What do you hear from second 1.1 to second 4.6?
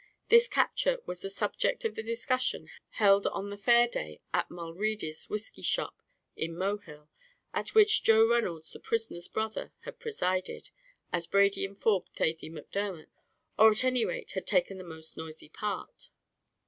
the subject of the discussion held on the fair day at